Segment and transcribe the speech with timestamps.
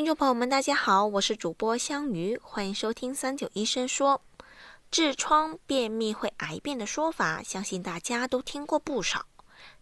[0.00, 4.22] 听众朋友们，大家好，我是主播香鱼，欢迎收听三九医生说。
[4.90, 9.26] 痔疮、便秘会癌变的说法，相信大家都听过不少。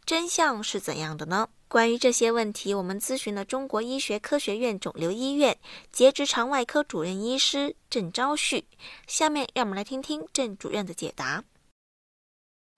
[0.04, 1.48] 真相是怎样的呢？
[1.68, 5.56] 关于这些问题，我们咨询了中国医学科学院肿瘤医院
[5.92, 8.64] 结直肠外科主任医师郑昭旭。
[9.06, 11.44] 下面让我们来听听郑主任的解答。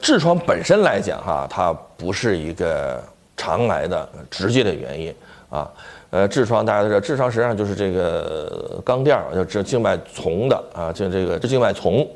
[0.04, 3.02] 痔疮本身来讲，哈，它不是一个
[3.34, 5.14] 肠癌的直接的原因
[5.50, 5.70] 啊。
[6.10, 12.08] 呃，痔疮大家都知道，痔疮实际上就是这个肛垫儿，就静脉丛的啊，就这个这静脉丛。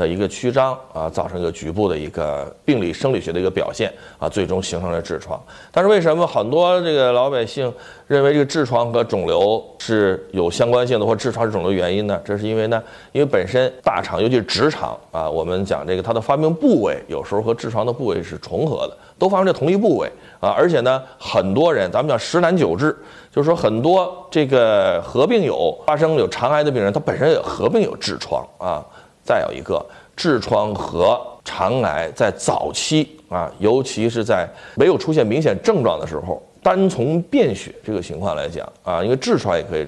[0.00, 5.38] 的一个曲张啊，造成一个局部的一个病理生理学的一个表现啊，最终形成了痔疮。
[5.70, 7.72] 但是为什么很多这个老百姓
[8.06, 12.18] 认为这个痔疮和肿瘤是有相关性的，或痔疮是肿瘤原因呢？
[12.24, 12.82] 这是因为呢，
[13.12, 20.48] 因为本身大肠，尤其是直肠啊，我们讲这个它的发病部位有时候和痔疮的部位是重合的，都发生在同一部位啊。
[20.48, 22.94] 而且呢，很多人咱们讲十难九痔，
[23.30, 28.82] 就是说很多这个合并有发生有肠癌的病人，他本身也合并有痔疮啊。
[29.24, 29.84] 再有一个，
[30.16, 39.86] 痔疮和肠癌在早期啊，尤其是在没有出现明显症状的时候，单从便血这个情况来讲啊，因为痔疮也可以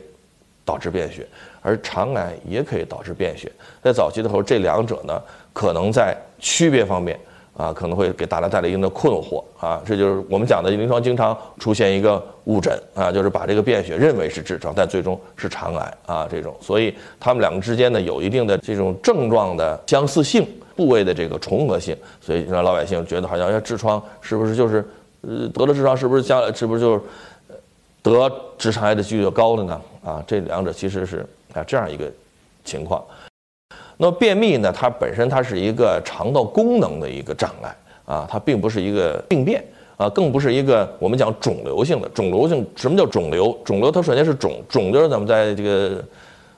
[0.65, 1.27] 导致便血，
[1.61, 3.51] 而肠癌也可以导致便血。
[3.83, 5.21] 在早期的时候，这两者呢，
[5.53, 7.19] 可能在区别方面。
[7.57, 24.85] 啊，可能会给大家带来一定的困惑啊，这就是我们讲的临床经常出现一个误诊啊，就是把这个便血认为是痔疮，但最终是肠癌啊，这种，所以他们两个之间呢有一定的这种症状的相似性，部位的这个重合性，所以让老百姓觉得好像要痔疮是不是就是
[25.21, 27.01] 呃得了痔疮是不是将来是不是就是
[28.03, 29.81] 得直肠癌的几率就高了呢？
[30.03, 32.11] 啊，这两者其实是啊这样一个
[32.65, 33.05] 情况。
[33.99, 34.73] 那么便秘呢？
[34.73, 39.63] 它本身它是一个肠道功能的一个障碍啊，它并不是一个病变
[39.97, 42.67] 啊，更不是一个我们讲肿瘤性的肿瘤性。
[42.75, 43.57] 什么叫肿瘤？
[43.65, 46.05] 肿瘤它首先是肿，肿瘤咱们在这个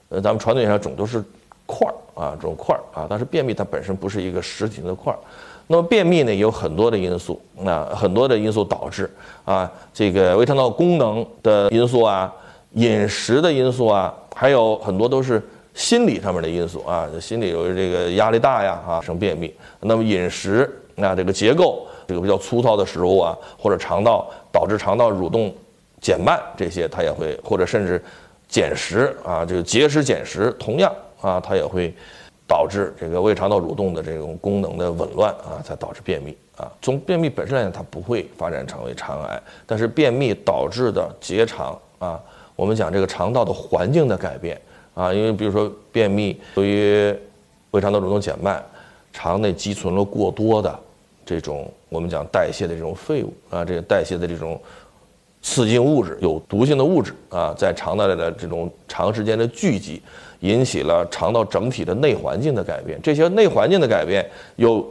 [0.09, 1.23] 呃咱们传统意义上肿瘤是
[1.67, 3.07] 块儿啊，这种块儿啊。
[3.11, 5.19] 但是便秘它本身不是一个实体的块儿。
[5.67, 9.11] 那么便秘呢有很多的因素啊，很多的因素导致
[9.45, 12.33] 啊，这个胃肠道功能的因素啊，
[12.73, 15.43] 饮食的因素啊，还有很多都是。
[15.75, 19.53] 心理上面的因素啊，心理由于这个压力大呀，啊，生便秘。
[19.81, 25.53] 那么饮食啊，这个结构，这个比较粗糙的食物啊，或者肠道导致肠道蠕动
[26.01, 28.01] 减慢，这些它也会，或者甚至
[28.49, 31.93] 减食啊，这个节食减食，同样啊，它也会
[32.47, 36.71] 导致这个胃肠道蠕动的这种功能的紊乱啊，才导致便秘啊。
[36.81, 42.21] 从便秘本身来讲，它不会发展成为肠癌，但是便秘导致的结肠啊，
[42.55, 44.57] 我们讲这个肠道的环境的改变。
[44.95, 47.15] 啊，因为比如说便秘，由于
[47.73, 48.65] 胃肠道蠕动减慢，
[49.13, 50.79] 肠内积存了过多的
[51.27, 54.61] 这种我们讲代谢的这种废物啊，这个代谢的这种
[55.43, 60.01] 刺激物质、有毒性的物质啊，在肠道里的这种长时间的聚集，
[60.41, 62.99] 引起了肠道整体的内环境的改变。
[63.03, 64.25] 这些内环境的改变，
[64.57, 64.87] 又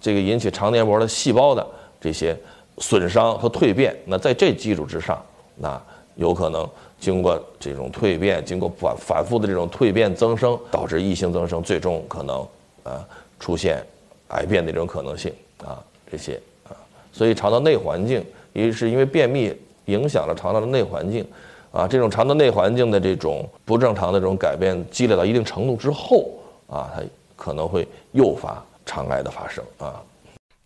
[0.00, 1.66] 这个引起肠黏膜的细胞的
[2.00, 2.36] 这些
[2.78, 3.94] 损伤和蜕变。
[4.06, 5.22] 那在这基础之上，
[5.56, 5.80] 那
[6.14, 6.68] 有可能。
[7.00, 12.46] 经过这种蜕变，经过反反复的这种蜕变增生，导致异性增生，最终可能
[12.84, 13.04] 啊
[13.40, 13.84] 出现
[14.28, 15.32] 癌变的这种可能性
[15.64, 16.70] 啊这些啊，
[17.12, 19.52] 所以肠道内环境，一是因为便秘
[19.86, 21.26] 影响了肠道的内环境
[21.72, 26.30] 啊，这种肠道内环境的这种不正常的这种改变积累到一定程度之后
[26.68, 27.02] 啊，它
[27.34, 30.00] 可能会诱发肠癌的发生啊。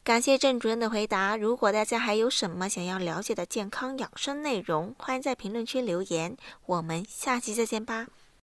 [0.06, 1.36] 感谢郑主任的回答。
[1.36, 6.36] 如果大家还有什么想要了解的健康养生内容，欢迎在评论区留言。
[6.66, 8.06] 我们下期再见吧。